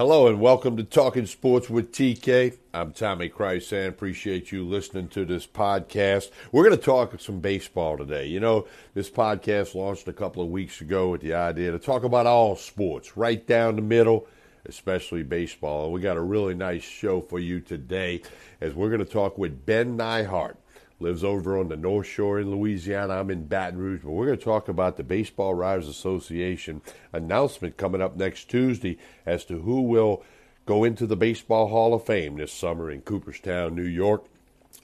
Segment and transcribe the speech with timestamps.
[0.00, 2.56] Hello and welcome to Talking Sports with TK.
[2.72, 3.88] I'm Tommy Krysan.
[3.88, 6.30] Appreciate you listening to this podcast.
[6.50, 8.24] We're going to talk some baseball today.
[8.24, 12.02] You know, this podcast launched a couple of weeks ago with the idea to talk
[12.02, 14.26] about all sports, right down the middle,
[14.64, 15.92] especially baseball.
[15.92, 18.22] We got a really nice show for you today
[18.62, 20.54] as we're going to talk with Ben Neihart
[21.00, 23.14] lives over on the North Shore in Louisiana.
[23.14, 26.82] I'm in Baton Rouge, but we're going to talk about the Baseball Writers Association
[27.12, 30.22] announcement coming up next Tuesday as to who will
[30.66, 34.24] go into the Baseball Hall of Fame this summer in Cooperstown, New York.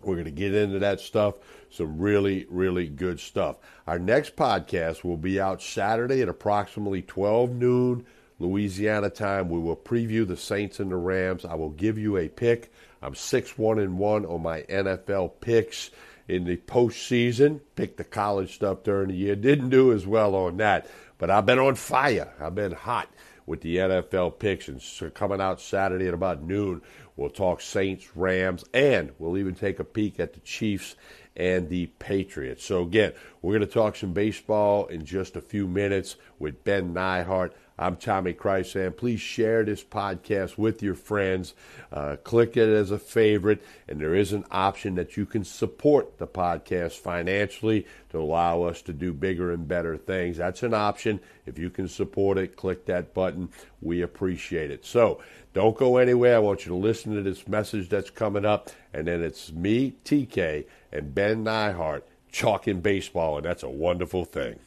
[0.02, 1.34] We're going to get into that stuff.
[1.70, 3.56] Some really, really good stuff.
[3.86, 8.06] Our next podcast will be out Saturday at approximately 12 noon
[8.38, 9.48] Louisiana time.
[9.48, 11.44] We will preview the Saints and the Rams.
[11.44, 12.72] I will give you a pick.
[13.02, 15.90] I'm 6 1 and 1 on my NFL picks
[16.28, 17.60] in the postseason.
[17.74, 19.36] Picked the college stuff during the year.
[19.36, 20.88] Didn't do as well on that,
[21.18, 22.32] but I've been on fire.
[22.40, 23.08] I've been hot
[23.46, 24.68] with the NFL picks.
[24.68, 26.82] And so coming out Saturday at about noon,
[27.16, 30.96] we'll talk Saints, Rams, and we'll even take a peek at the Chiefs
[31.36, 32.64] and the Patriots.
[32.64, 36.94] So again, we're going to talk some baseball in just a few minutes with Ben
[36.94, 37.52] Neihart.
[37.78, 38.96] I'm Tommy Krysan.
[38.96, 41.52] Please share this podcast with your friends.
[41.92, 46.16] Uh, click it as a favorite, and there is an option that you can support
[46.16, 50.38] the podcast financially to allow us to do bigger and better things.
[50.38, 51.20] That's an option.
[51.44, 53.50] If you can support it, click that button.
[53.82, 54.86] We appreciate it.
[54.86, 55.20] So
[55.52, 56.36] don't go anywhere.
[56.36, 59.96] I want you to listen to this message that's coming up, and then it's me,
[60.06, 64.58] TK, and Ben Neihart chalking baseball, and that's a wonderful thing.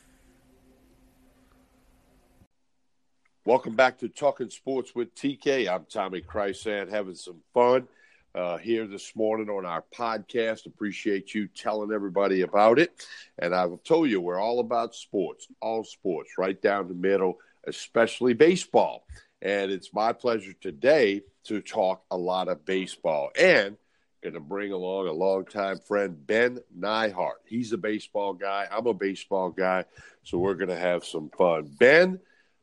[3.45, 5.73] Welcome back to Talking Sports with TK.
[5.73, 7.87] I'm Tommy Krysan, having some fun
[8.35, 10.65] uh, here this morning on our podcast.
[10.65, 12.91] Appreciate you telling everybody about it.
[13.37, 18.33] And I've told you we're all about sports, all sports, right down the middle, especially
[18.33, 19.05] baseball.
[19.41, 23.77] And it's my pleasure today to talk a lot of baseball and
[24.21, 27.39] going to bring along a longtime friend, Ben Neihart.
[27.45, 28.67] He's a baseball guy.
[28.69, 29.85] I'm a baseball guy.
[30.23, 31.71] So we're going to have some fun.
[31.79, 32.19] Ben,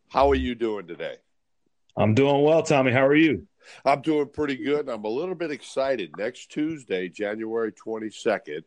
[0.08, 1.16] how are you doing today?
[1.96, 2.92] I'm doing well, Tommy.
[2.92, 3.46] How are you?
[3.84, 4.88] I'm doing pretty good.
[4.88, 6.12] I'm a little bit excited.
[6.16, 8.62] Next Tuesday, January 22nd,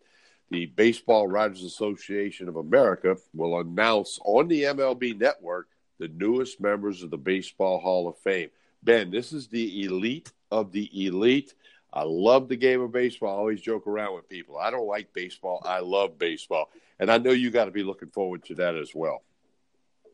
[0.52, 5.68] the Baseball Writers Association of America will announce on the MLB network
[6.00, 8.50] the newest members of the Baseball Hall of Fame.
[8.82, 11.54] Ben, this is the elite of the elite.
[11.92, 13.36] I love the game of baseball.
[13.36, 14.58] I always joke around with people.
[14.58, 15.62] I don't like baseball.
[15.66, 16.70] I love baseball.
[17.00, 19.24] And I know you got to be looking forward to that as well.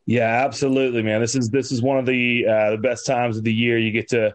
[0.06, 1.20] Yeah, absolutely, man.
[1.20, 3.76] This is this is one of the uh, the best times of the year.
[3.76, 4.32] You get to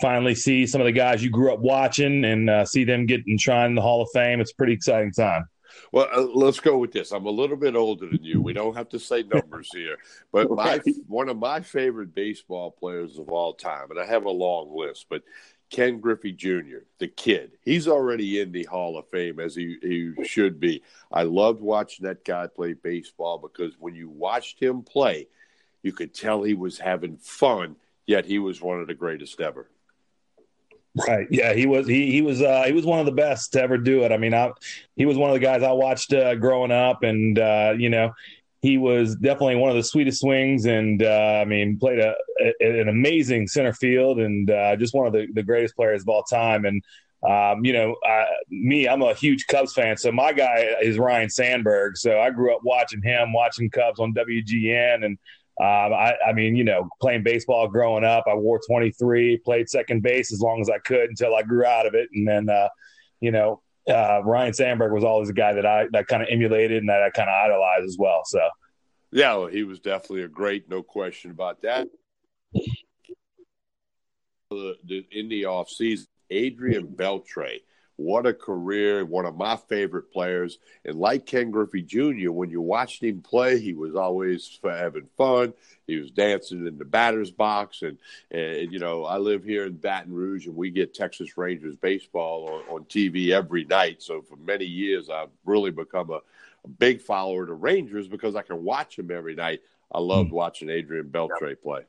[0.00, 3.26] finally see some of the guys you grew up watching and uh, see them get
[3.28, 4.40] enshrined in the Hall of Fame.
[4.40, 5.48] It's a pretty exciting time.
[5.92, 7.12] Well, uh, let's go with this.
[7.12, 8.40] I'm a little bit older than you.
[8.40, 9.96] We don't have to say numbers here,
[10.32, 14.30] but my one of my favorite baseball players of all time, and I have a
[14.30, 15.22] long list, but
[15.70, 17.52] Ken Griffey Jr., the kid.
[17.62, 20.82] He's already in the Hall of Fame as he, he should be.
[21.12, 25.26] I loved watching that guy play baseball because when you watched him play,
[25.82, 27.76] you could tell he was having fun,
[28.06, 29.68] yet he was one of the greatest ever.
[31.08, 31.26] Right.
[31.28, 31.88] Yeah, he was.
[31.88, 32.40] He he was.
[32.40, 34.12] Uh, he was one of the best to ever do it.
[34.12, 34.52] I mean, I,
[34.94, 38.12] he was one of the guys I watched uh, growing up, and uh, you know,
[38.64, 42.80] he was definitely one of the sweetest swings, and uh, I mean, played a, a,
[42.80, 46.22] an amazing center field, and uh, just one of the, the greatest players of all
[46.22, 46.64] time.
[46.64, 46.82] And
[47.28, 47.94] um, you know,
[48.48, 51.98] me, I'm a huge Cubs fan, so my guy is Ryne Sandberg.
[51.98, 55.18] So I grew up watching him, watching Cubs on WGN, and
[55.60, 60.02] um, I, I, mean, you know, playing baseball growing up, I wore 23, played second
[60.02, 62.70] base as long as I could until I grew out of it, and then, uh,
[63.20, 66.78] you know, uh, Ryne Sandberg was always a guy that I that kind of emulated
[66.78, 68.22] and that I kind of idolized as well.
[68.24, 68.40] So,
[69.12, 71.88] yeah, well, he was definitely a great, no question about that.
[74.50, 77.60] In the off season, Adrian Beltre,
[77.96, 79.04] what a career!
[79.04, 83.60] One of my favorite players, and like Ken Griffey Jr., when you watched him play,
[83.60, 85.54] he was always having fun.
[85.86, 87.98] He was dancing in the batter's box, and
[88.32, 92.48] and you know, I live here in Baton Rouge, and we get Texas Rangers baseball
[92.48, 94.02] on, on TV every night.
[94.02, 96.20] So for many years, I've really become a,
[96.64, 99.60] a big follower of the Rangers because I can watch them every night.
[99.92, 100.34] I loved mm.
[100.34, 101.82] watching Adrian Beltre play.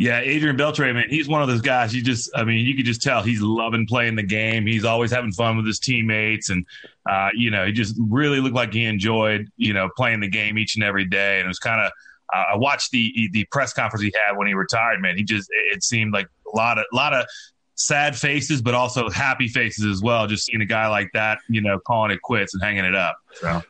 [0.00, 1.92] Yeah, Adrian Beltre, man, he's one of those guys.
[1.92, 4.64] You just, I mean, you could just tell he's loving playing the game.
[4.64, 6.64] He's always having fun with his teammates, and
[7.10, 10.56] uh, you know, he just really looked like he enjoyed, you know, playing the game
[10.56, 11.40] each and every day.
[11.40, 11.90] And it was kind of,
[12.32, 15.00] uh, I watched the the press conference he had when he retired.
[15.00, 17.26] Man, he just, it seemed like a lot of, a lot of
[17.74, 20.28] sad faces, but also happy faces as well.
[20.28, 23.18] Just seeing a guy like that, you know, calling it quits and hanging it up.
[23.32, 23.62] So.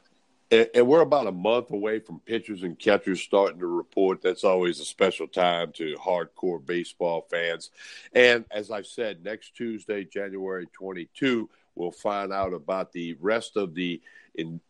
[0.51, 4.23] And, and, we're about a month away from pitchers and catchers starting to report.
[4.23, 7.71] That's always a special time to hardcore baseball fans.
[8.15, 13.75] And as I've said, next Tuesday, January 22, we'll find out about the rest of
[13.75, 14.01] the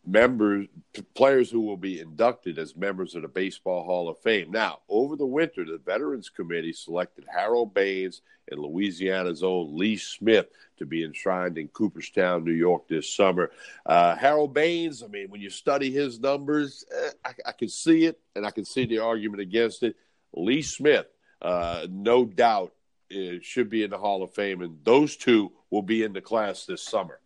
[0.06, 0.66] members
[1.14, 4.50] players who will be inducted as members of the Baseball Hall of Fame.
[4.50, 10.46] Now, over the winter, the Veterans Committee selected Harold Baines and Louisiana's own Lee Smith
[10.78, 13.50] to be enshrined in Cooperstown, New York this summer.
[13.84, 18.06] Uh, Harold Baines, I mean, when you study his numbers, eh, I, I, can see
[18.06, 19.96] it, and I can see the argument against it.
[20.32, 21.06] Lee Smith,
[21.42, 22.72] uh, no doubt,
[23.12, 26.20] uh, should be in the Hall of Fame, and those two will be in the
[26.20, 27.20] class this summer.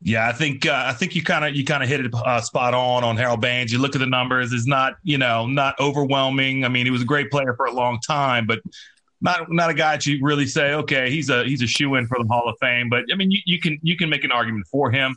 [0.00, 2.40] Yeah, I think uh, I think you kind of you kind of hit it uh,
[2.40, 3.72] spot on on Harold Baines.
[3.72, 6.64] You look at the numbers; it's not you know not overwhelming.
[6.64, 8.60] I mean, he was a great player for a long time, but
[9.20, 12.06] not not a guy that you really say, okay, he's a he's a shoe in
[12.06, 12.88] for the Hall of Fame.
[12.88, 15.16] But I mean, you, you can you can make an argument for him.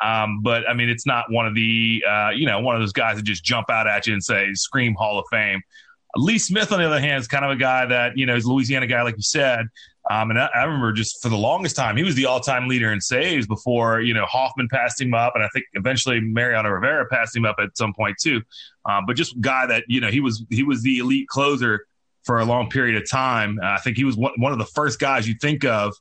[0.00, 2.92] Um, but I mean, it's not one of the uh, you know one of those
[2.92, 5.60] guys that just jump out at you and say scream Hall of Fame.
[6.16, 8.44] Lee Smith, on the other hand, is kind of a guy that you know is
[8.44, 9.66] a Louisiana guy, like you said.
[10.10, 12.92] Um, and I, I, remember just for the longest time, he was the all-time leader
[12.92, 17.06] in saves before you know Hoffman passed him up, and I think eventually Mariano Rivera
[17.06, 18.42] passed him up at some point too.
[18.86, 21.86] Um, but just guy that you know he was he was the elite closer
[22.24, 23.60] for a long period of time.
[23.62, 25.94] Uh, I think he was one, one of the first guys you think of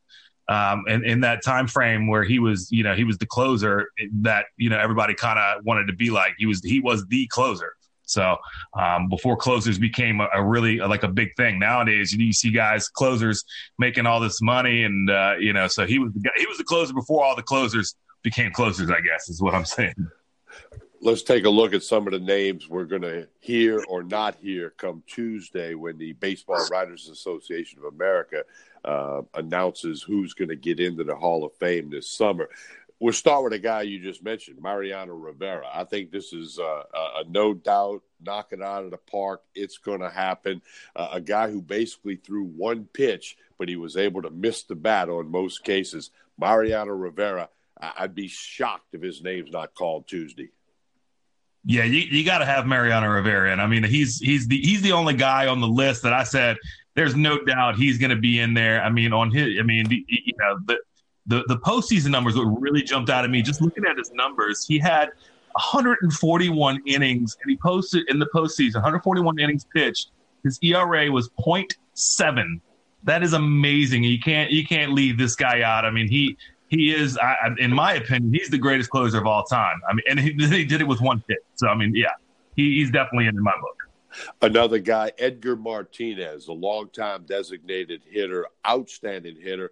[0.48, 3.92] um, in, in that time frame where he was you know he was the closer
[4.22, 6.34] that you know everybody kind of wanted to be like.
[6.40, 7.74] He was he was the closer.
[8.10, 8.38] So
[8.74, 11.60] um, before closers became a, a really like a big thing.
[11.60, 13.44] Nowadays, you, you, see guys closers
[13.78, 16.58] making all this money, and uh, you know, so he was the guy, he was
[16.58, 18.90] the closer before all the closers became closers.
[18.90, 19.94] I guess is what I'm saying.
[21.02, 24.36] Let's take a look at some of the names we're going to hear or not
[24.36, 28.44] hear come Tuesday when the Baseball Writers Association of America
[28.84, 32.50] uh, announces who's going to get into the Hall of Fame this summer.
[33.00, 35.68] We'll start with a guy you just mentioned, Mariano Rivera.
[35.74, 39.42] I think this is uh, a, a, no doubt knock it out of the park.
[39.56, 40.62] It's going to happen.
[40.96, 44.76] Uh, a guy who basically threw one pitch, but he was able to miss the
[44.76, 46.12] bat on most cases.
[46.38, 47.50] Mariano Rivera.
[47.82, 50.50] I'd be shocked if his name's not called Tuesday.
[51.66, 54.82] Yeah, you, you got to have Mariano Rivera, and I mean he's he's the he's
[54.82, 56.58] the only guy on the list that I said
[56.96, 58.82] there's no doubt he's going to be in there.
[58.82, 60.80] I mean on his, I mean you know the
[61.30, 64.66] the the postseason numbers what really jumped out at me just looking at his numbers.
[64.68, 65.10] He had
[65.54, 70.12] 141 innings, and he posted in the postseason 141 innings pitched.
[70.44, 72.62] His ERA was 0.7.
[73.04, 74.04] That is amazing.
[74.04, 75.86] You can't you can't leave this guy out.
[75.86, 76.36] I mean, he
[76.70, 79.82] he is, I, in my opinion, he's the greatest closer of all time.
[79.90, 81.40] I mean, and he, he did it with one hit.
[81.56, 82.10] So I mean, yeah,
[82.56, 83.79] he, he's definitely in, in my book.
[84.42, 89.72] Another guy, Edgar Martinez, a longtime designated hitter, outstanding hitter.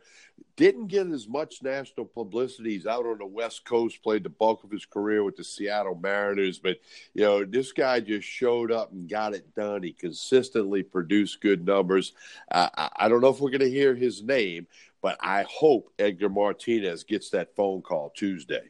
[0.56, 2.72] Didn't get as much national publicity.
[2.72, 6.00] He's out on the West Coast, played the bulk of his career with the Seattle
[6.01, 6.57] Mariners.
[6.57, 6.78] But,
[7.13, 9.84] you know, this guy just showed up and got it done.
[9.84, 12.13] He consistently produced good numbers.
[12.51, 14.66] Uh, I don't know if we're going to hear his name,
[15.01, 18.69] but I hope Edgar Martinez gets that phone call Tuesday.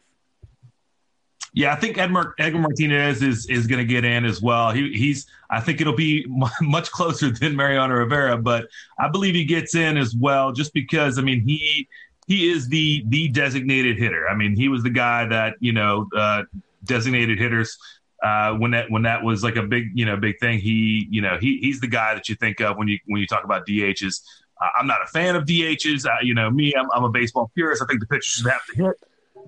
[1.57, 4.69] Yeah, I think Edgar, Martinez is is going to get in as well.
[4.69, 6.23] He, he's I think it'll be
[6.61, 8.67] much closer than Mariano Rivera, but
[8.99, 11.87] I believe he gets in as well, just because I mean he
[12.27, 14.29] he is the the designated hitter.
[14.29, 16.43] I mean he was the guy that you know uh,
[16.83, 17.75] designated hitters
[18.21, 20.59] uh, when that when that was like a big you know big thing.
[20.59, 23.25] He you know he he's the guy that you think of when you when you
[23.25, 24.21] talk about DHs.
[24.61, 26.05] Uh, I'm not a fan of DHs.
[26.21, 27.81] You know me, I'm, I'm a baseball purist.
[27.81, 28.95] I think the pitcher should have to hit.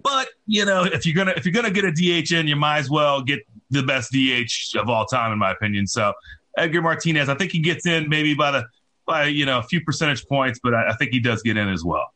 [0.04, 2.80] But you know, if you're gonna if you're gonna get a DH in, you might
[2.80, 3.40] as well get
[3.70, 5.88] the best DH of all time, in my opinion.
[5.88, 6.14] So
[6.58, 8.66] Edgar Martinez, I think he gets in maybe by the
[9.06, 11.70] by you know a few percentage points, but I, I think he does get in
[11.70, 12.14] as well.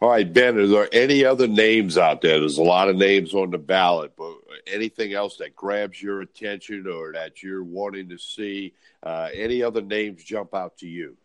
[0.00, 2.38] All right, Ben, are there any other names out there?
[2.38, 4.32] There's a lot of names on the ballot, but
[4.68, 8.74] anything else that grabs your attention or that you're wanting to see?
[9.02, 11.16] Uh, any other names jump out to you?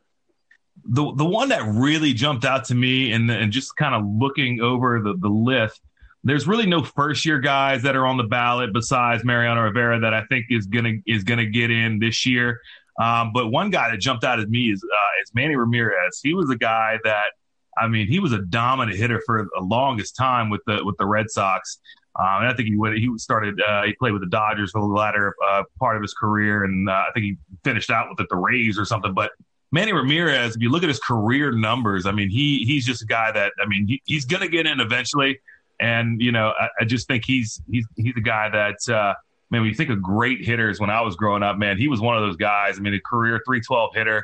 [0.86, 4.60] The the one that really jumped out to me and and just kind of looking
[4.62, 5.82] over the the list
[6.24, 10.14] there's really no first year guys that are on the ballot besides Mariano Rivera that
[10.14, 12.62] I think is gonna is gonna get in this year.
[13.02, 16.20] Um, but one guy that jumped out at me is uh, is Manny Ramirez.
[16.24, 17.32] He was a guy that
[17.78, 21.06] I mean he was a dominant hitter for the longest time with the with the
[21.06, 21.80] Red Sox.
[22.18, 24.82] Um, and I think he went, he started uh, he played with the Dodgers for
[24.82, 28.30] the latter uh, part of his career, and uh, I think he finished out with
[28.30, 29.14] the Rays or something.
[29.14, 29.32] But
[29.74, 33.08] Manny Ramirez, if you look at his career numbers, I mean, he he's just a
[33.08, 35.40] guy that I mean, he, he's going to get in eventually,
[35.80, 39.16] and you know, I, I, just think he's he's he's a guy that uh,
[39.50, 39.62] man.
[39.62, 42.16] When you think of great hitters, when I was growing up, man, he was one
[42.16, 42.78] of those guys.
[42.78, 44.24] I mean, a career 312 hitter,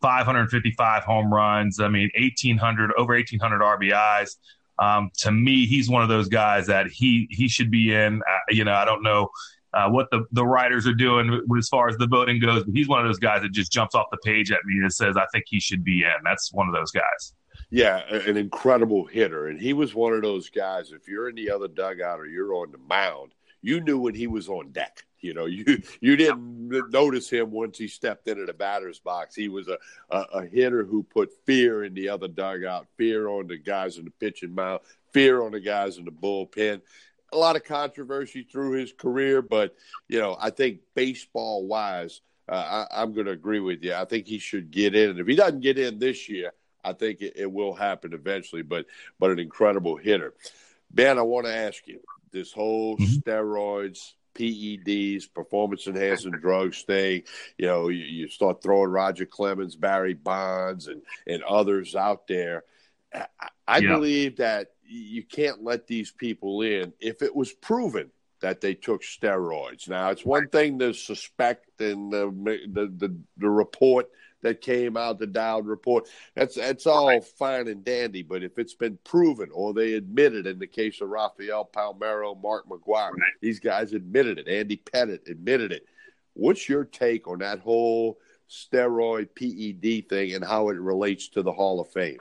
[0.00, 1.78] 555 home runs.
[1.78, 4.36] I mean, 1800 over 1800 RBIs.
[4.80, 8.20] Um, to me, he's one of those guys that he he should be in.
[8.28, 9.28] Uh, you know, I don't know
[9.74, 12.88] uh, what the, the writers are doing as far as the voting goes, but he's
[12.88, 15.26] one of those guys that just jumps off the page at me and says, I
[15.32, 16.14] think he should be in.
[16.24, 17.34] That's one of those guys.
[17.70, 19.48] Yeah, an incredible hitter.
[19.48, 22.54] And he was one of those guys, if you're in the other dugout or you're
[22.54, 25.04] on the mound, you knew when he was on deck.
[25.20, 29.34] You know, you you didn't notice him once he stepped into the batter's box.
[29.34, 29.76] He was a,
[30.10, 34.04] a, a hitter who put fear in the other dugout, fear on the guys in
[34.04, 34.80] the pitching mound,
[35.12, 36.80] fear on the guys in the bullpen
[37.32, 39.74] a lot of controversy through his career, but
[40.08, 43.94] you know, I think baseball wise, uh, I, am going to agree with you.
[43.94, 46.92] I think he should get in, and if he doesn't get in this year, I
[46.92, 48.62] think it, it will happen eventually.
[48.62, 48.86] But
[49.18, 50.34] but an incredible hitter.
[50.90, 52.00] Ben, I want to ask you
[52.32, 53.30] this whole mm-hmm.
[53.30, 54.12] steroids.
[54.34, 57.24] PEDs, performance enhancing drugs thing.
[57.56, 62.62] You know, you, you, start throwing Roger Clemens, Barry Bonds, and, and others out there.
[63.66, 63.88] I, yeah.
[63.88, 68.10] believe that you can't let these people in if it was proven
[68.40, 69.88] that they took steroids.
[69.88, 72.30] Now, it's one thing to suspect and the
[72.72, 74.08] the, the, the report
[74.42, 76.08] that came out, the Dowd report.
[76.34, 77.24] That's that's all right.
[77.24, 78.22] fine and dandy.
[78.22, 82.68] But if it's been proven or they admitted in the case of Rafael Palmeiro, Mark
[82.68, 83.32] McGwire, right.
[83.40, 84.48] these guys admitted it.
[84.48, 85.86] Andy Pettitte admitted it.
[86.34, 91.52] What's your take on that whole steroid PED thing and how it relates to the
[91.52, 92.20] Hall of Fame?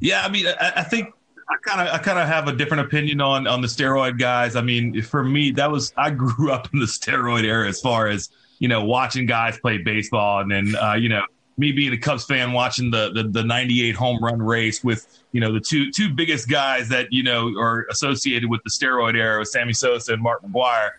[0.00, 1.12] Yeah, I mean, I, I think
[1.48, 4.56] I kind of I kind of have a different opinion on on the steroid guys.
[4.56, 8.08] I mean, for me, that was I grew up in the steroid era as far
[8.08, 11.22] as you know watching guys play baseball, and then uh, you know
[11.56, 15.40] me being a Cubs fan watching the, the the 98 home run race with you
[15.40, 19.40] know the two two biggest guys that you know are associated with the steroid era,
[19.40, 20.90] with Sammy Sosa and Mark McGwire,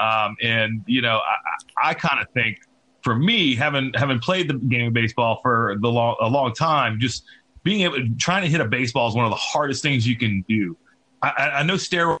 [0.00, 2.58] um, and you know I, I kind of think
[3.02, 6.98] for me having having played the game of baseball for the long, a long time,
[7.00, 7.24] just
[7.62, 10.44] being able trying to hit a baseball is one of the hardest things you can
[10.48, 10.76] do.
[11.22, 12.18] I, I know steroids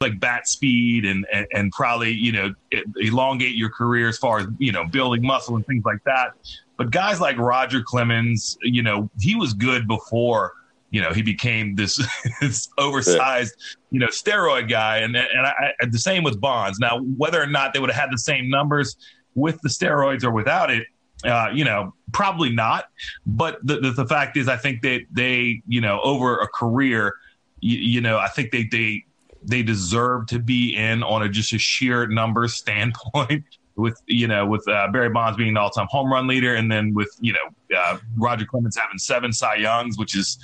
[0.00, 2.54] like bat speed and, and, and probably you know
[2.96, 6.32] elongate your career as far as you know building muscle and things like that.
[6.76, 10.52] But guys like Roger Clemens, you know, he was good before
[10.90, 12.00] you know he became this,
[12.40, 13.54] this oversized
[13.90, 16.78] you know steroid guy, and and I, the same with Bonds.
[16.78, 18.96] Now, whether or not they would have had the same numbers
[19.34, 20.86] with the steroids or without it,
[21.24, 22.86] uh, you know, probably not.
[23.26, 27.14] But the, the, the fact is, I think that they, you know, over a career,
[27.60, 29.04] you, you, know, I think they they
[29.42, 33.44] they deserve to be in on a just a sheer numbers standpoint.
[33.78, 36.94] With you know, with uh, Barry Bonds being the all-time home run leader, and then
[36.94, 40.38] with you know uh, Roger Clemens having seven Cy Youngs, which is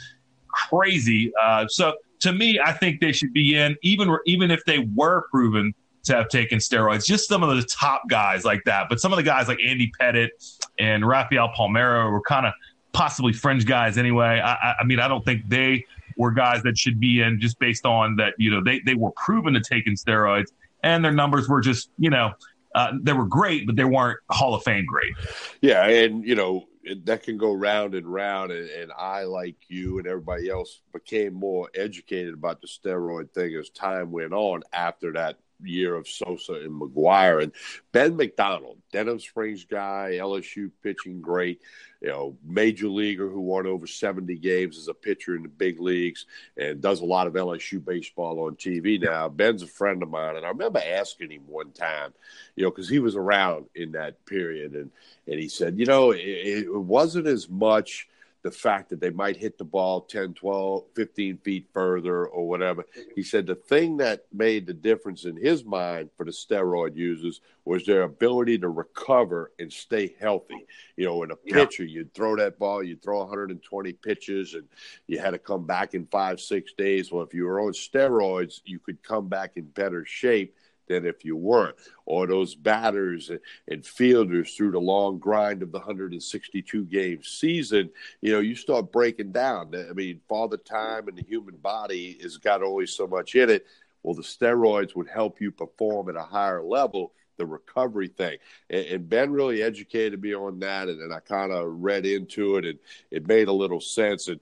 [0.49, 1.33] crazy.
[1.43, 5.25] Uh, so to me, I think they should be in, even even if they were
[5.31, 5.73] proven
[6.05, 7.05] to have taken steroids.
[7.05, 8.89] Just some of the top guys like that.
[8.89, 10.31] But some of the guys like Andy Pettitte
[10.79, 12.53] and Rafael Palmeiro were kind of
[12.93, 14.41] possibly fringe guys anyway.
[14.45, 15.85] I, I, mean, I don't think they
[16.17, 19.13] were guys that should be in just based on that, you know, they, they were
[19.13, 20.49] proven to take in steroids
[20.83, 22.33] and their numbers were just, you know,
[22.75, 25.13] uh, they were great, but they weren't Hall of Fame great.
[25.61, 25.87] Yeah.
[25.87, 26.67] And, you know,
[27.05, 28.51] that can go round and round.
[28.51, 33.55] And, and, I, like you and everybody else, became more educated about the steroid thing
[33.55, 37.53] as time went on after that year of Sosa and McGwire And
[37.93, 41.61] Ben McDonald, Denham Springs guy, LSU pitching great,
[42.01, 45.81] you know, major leaguer who won over 70 games as a pitcher in the big
[45.81, 46.27] leagues
[46.57, 49.29] and does a lot of LSU baseball on TV now.
[49.29, 50.37] Ben's a friend of mine.
[50.37, 52.13] And I remember asking him one time,
[52.57, 54.75] you know, because he was around in that period.
[54.75, 54.91] And,
[55.27, 58.09] and he said, you know, it, it wasn't as much–
[58.43, 62.85] the fact that they might hit the ball 10, 12, 15 feet further or whatever.
[63.15, 67.41] He said the thing that made the difference in his mind for the steroid users
[67.65, 70.67] was their ability to recover and stay healthy.
[70.97, 71.99] You know, in a pitcher, yeah.
[71.99, 74.65] you'd throw that ball, you'd throw 120 pitches, and
[75.07, 77.13] you had to come back in five, six days.
[77.13, 80.57] Well, if you were on steroids, you could come back in better shape
[80.93, 81.77] than if you weren't.
[82.07, 83.31] Or those batters
[83.69, 88.93] and fielders through the long grind of the 162 game season, you know, you start
[88.93, 89.75] breaking down.
[89.75, 93.67] I mean, father time and the human body has got always so much in it.
[94.03, 98.39] Well, the steroids would help you perform at a higher level the recovery thing.
[98.71, 102.65] And, Ben really educated me on that, and, and I kind of read into it,
[102.65, 102.79] and
[103.11, 104.29] it made a little sense.
[104.29, 104.41] And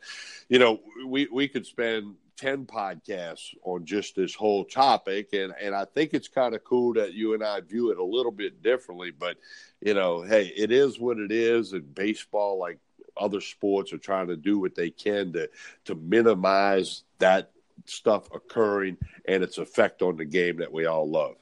[0.48, 5.74] you know, we we could spend 10 podcasts on just this whole topic and and
[5.74, 8.62] I think it's kind of cool that you and I view it a little bit
[8.62, 9.36] differently but
[9.82, 12.78] you know hey it is what it is and baseball like
[13.14, 15.50] other sports are trying to do what they can to
[15.84, 17.50] to minimize that
[17.84, 21.36] stuff occurring and its effect on the game that we all love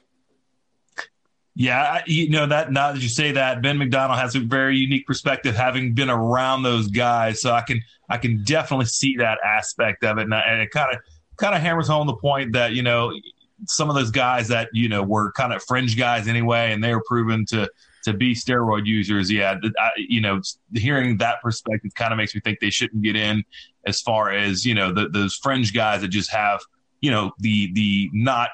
[1.59, 2.71] Yeah, you know that.
[2.71, 6.63] Now that you say that, Ben McDonald has a very unique perspective, having been around
[6.63, 7.41] those guys.
[7.41, 10.95] So I can I can definitely see that aspect of it, and, and it kind
[10.95, 11.01] of
[11.35, 13.11] kind of hammers home the point that you know
[13.67, 16.95] some of those guys that you know were kind of fringe guys anyway, and they
[16.95, 17.69] were proven to
[18.05, 19.29] to be steroid users.
[19.29, 20.39] Yeah, I, you know,
[20.75, 23.43] hearing that perspective kind of makes me think they shouldn't get in
[23.85, 26.61] as far as you know the, those fringe guys that just have
[27.01, 28.51] you know the the not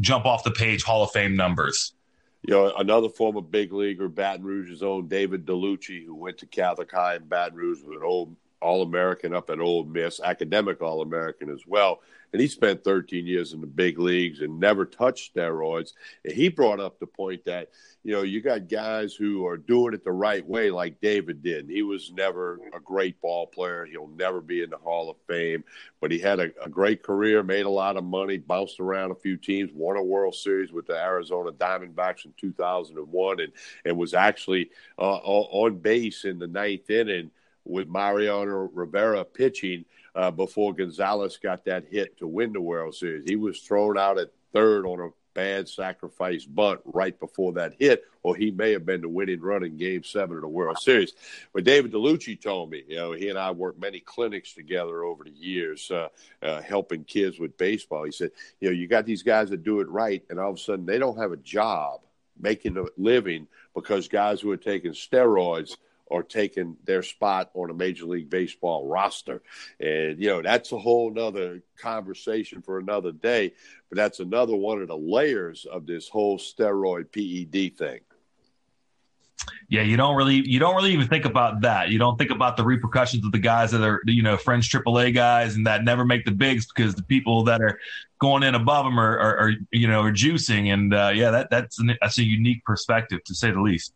[0.00, 1.92] jump off the page Hall of Fame numbers
[2.42, 6.90] you know, another former big leaguer, Baton Rouge's own David Dellucci, who went to Catholic
[6.90, 11.02] High in Baton Rouge, was an old All American up at Ole Miss, academic All
[11.02, 12.00] American as well
[12.32, 15.92] and he spent 13 years in the big leagues and never touched steroids.
[16.24, 17.70] And he brought up the point that
[18.04, 21.68] you know you got guys who are doing it the right way, like David did.
[21.68, 23.86] He was never a great ball player.
[23.86, 25.64] He'll never be in the Hall of Fame,
[26.00, 29.16] but he had a, a great career, made a lot of money, bounced around a
[29.16, 33.52] few teams, won a World Series with the Arizona Diamondbacks in 2001, and
[33.84, 37.30] and was actually uh, on base in the ninth inning
[37.64, 43.28] with Mariano Rivera pitching uh, before Gonzalez got that hit to win the World Series.
[43.28, 48.02] He was thrown out at third on a bad sacrifice bunt right before that hit,
[48.24, 51.12] or he may have been the winning run in Game Seven of the World Series.
[51.52, 55.22] But David Dellucci told me, you know, he and I worked many clinics together over
[55.22, 56.08] the years, uh,
[56.42, 58.02] uh, helping kids with baseball.
[58.02, 60.56] He said, you know, you got these guys that do it right, and all of
[60.56, 62.00] a sudden they don't have a job
[62.40, 65.76] making a living because guys who are taking steroids
[66.10, 69.42] or taking their spot on a major league baseball roster
[69.80, 73.52] and you know that's a whole nother conversation for another day
[73.88, 78.00] but that's another one of the layers of this whole steroid ped thing
[79.68, 81.90] yeah, you don't really you don't really even think about that.
[81.90, 85.14] You don't think about the repercussions of the guys that are you know French AAA
[85.14, 87.78] guys and that never make the bigs because the people that are
[88.18, 91.50] going in above them are, are, are you know are juicing and uh, yeah that
[91.50, 93.92] that's an, that's a unique perspective to say the least.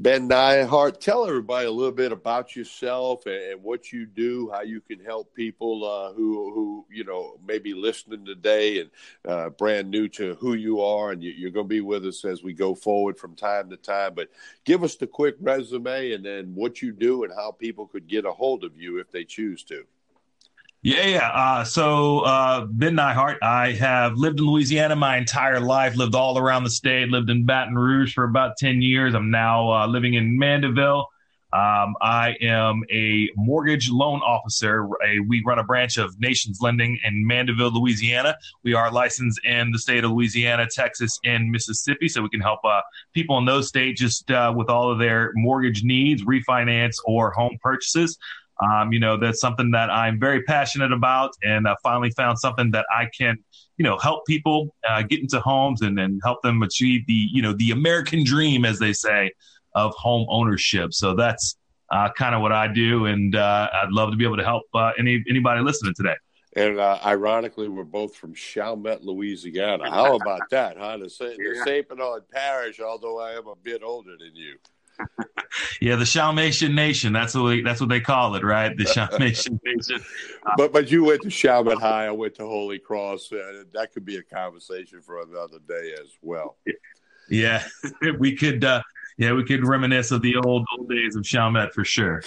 [0.00, 4.60] Ben Neihart, tell everybody a little bit about yourself and, and what you do, how
[4.60, 8.90] you can help people uh, who, who you know, maybe listening today and
[9.26, 12.24] uh, brand new to who you are, and you, are going to be with us
[12.24, 14.14] as we go forward from time to time.
[14.14, 14.28] But
[14.64, 18.24] give us the quick resume and then what you do and how people could get
[18.24, 19.84] a hold of you if they choose to.
[20.82, 21.28] Yeah, yeah.
[21.30, 26.38] Uh, so, uh, Ben Neihart, I have lived in Louisiana my entire life, lived all
[26.38, 29.14] around the state, lived in Baton Rouge for about 10 years.
[29.14, 31.08] I'm now uh, living in Mandeville.
[31.52, 34.86] Um, I am a mortgage loan officer.
[35.04, 38.36] A, we run a branch of Nations Lending in Mandeville, Louisiana.
[38.62, 42.60] We are licensed in the state of Louisiana, Texas, and Mississippi, so we can help
[42.64, 42.82] uh,
[43.14, 47.56] people in those states just uh, with all of their mortgage needs, refinance, or home
[47.62, 48.18] purchases.
[48.60, 52.70] Um, you know, that's something that I'm very passionate about, and I finally found something
[52.72, 53.38] that I can,
[53.76, 57.40] you know, help people uh, get into homes and then help them achieve the, you
[57.40, 59.30] know, the American dream, as they say,
[59.74, 60.92] of home ownership.
[60.92, 61.56] So that's
[61.90, 64.64] uh, kind of what I do, and uh, I'd love to be able to help
[64.74, 66.16] uh, any anybody listening today.
[66.56, 69.88] And uh, ironically, we're both from Chalmette, Louisiana.
[69.88, 70.96] How about that, huh?
[70.96, 71.88] The, the St.
[71.88, 74.56] Bernard Parish, although I am a bit older than you
[75.80, 77.12] yeah, the Chalmatian Nation.
[77.12, 78.76] That's what we, that's what they call it, right?
[78.76, 80.04] The Chalmatian Nation.
[80.56, 82.06] but but you went to Chalmette High.
[82.06, 83.32] I went to Holy Cross.
[83.32, 86.56] Uh, that could be a conversation for another day as well.
[87.28, 87.64] Yeah,
[88.18, 88.64] we could.
[88.64, 88.82] Uh,
[89.18, 92.22] yeah, we could reminisce of the old old days of Chalmette for sure.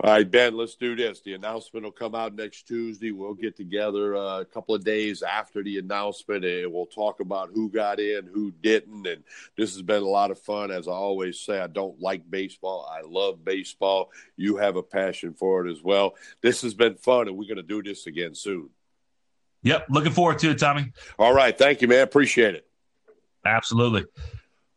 [0.00, 1.20] All right, Ben, let's do this.
[1.20, 3.10] The announcement will come out next Tuesday.
[3.10, 7.50] We'll get together uh, a couple of days after the announcement and we'll talk about
[7.52, 9.06] who got in, who didn't.
[9.08, 9.24] And
[9.56, 10.70] this has been a lot of fun.
[10.70, 12.88] As I always say, I don't like baseball.
[12.88, 14.12] I love baseball.
[14.36, 16.14] You have a passion for it as well.
[16.42, 18.70] This has been fun, and we're going to do this again soon.
[19.62, 19.86] Yep.
[19.90, 20.92] Looking forward to it, Tommy.
[21.18, 21.56] All right.
[21.56, 22.02] Thank you, man.
[22.02, 22.68] Appreciate it.
[23.44, 24.04] Absolutely.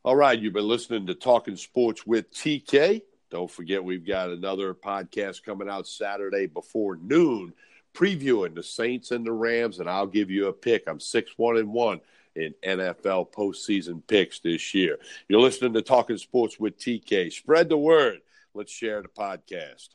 [0.06, 3.02] All right, you've been listening to Talking Sports with TK.
[3.30, 7.54] Don't forget, we've got another podcast coming out Saturday before noon,
[7.94, 10.86] previewing the Saints and the Rams, and I'll give you a pick.
[10.88, 12.00] I'm six one and one
[12.34, 15.00] in NFL postseason picks this year.
[15.28, 17.34] You're listening to Talking Sports with TK.
[17.34, 18.22] Spread the word.
[18.54, 19.90] Let's share the podcast.